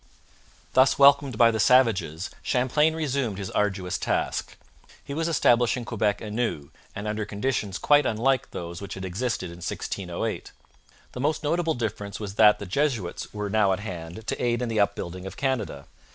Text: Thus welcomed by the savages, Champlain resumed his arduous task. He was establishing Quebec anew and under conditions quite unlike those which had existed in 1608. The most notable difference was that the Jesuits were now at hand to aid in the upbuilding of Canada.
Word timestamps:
Thus 0.73 0.97
welcomed 0.97 1.37
by 1.37 1.51
the 1.51 1.59
savages, 1.59 2.31
Champlain 2.41 2.95
resumed 2.95 3.37
his 3.37 3.51
arduous 3.51 3.99
task. 3.99 4.57
He 5.03 5.13
was 5.13 5.27
establishing 5.27 5.85
Quebec 5.85 6.21
anew 6.21 6.71
and 6.95 7.07
under 7.07 7.23
conditions 7.23 7.77
quite 7.77 8.07
unlike 8.07 8.49
those 8.49 8.81
which 8.81 8.95
had 8.95 9.05
existed 9.05 9.51
in 9.51 9.57
1608. 9.57 10.51
The 11.11 11.19
most 11.19 11.43
notable 11.43 11.75
difference 11.75 12.19
was 12.19 12.33
that 12.33 12.57
the 12.57 12.65
Jesuits 12.65 13.31
were 13.31 13.47
now 13.47 13.73
at 13.73 13.79
hand 13.81 14.25
to 14.25 14.43
aid 14.43 14.63
in 14.63 14.69
the 14.69 14.79
upbuilding 14.79 15.27
of 15.27 15.37
Canada. 15.37 15.85